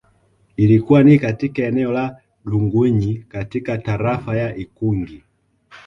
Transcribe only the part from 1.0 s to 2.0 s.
ni katika eneo